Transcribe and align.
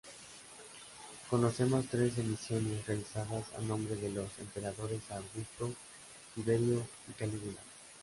Conocemos 1.29 1.85
tres 1.87 2.17
emisiones 2.17 2.87
realizadas 2.87 3.45
a 3.55 3.61
nombre 3.61 3.95
de 3.95 4.09
los 4.09 4.31
emperadores 4.39 4.99
Augusto, 5.11 5.71
Tiberio 6.33 6.87
y 7.07 7.11
Calígula. 7.11 7.61